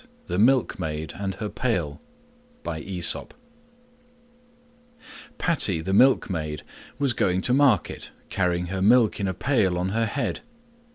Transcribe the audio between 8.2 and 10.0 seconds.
carrying her milk in a Pail on